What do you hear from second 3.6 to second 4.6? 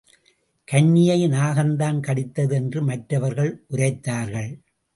உரைத்தார்கள்.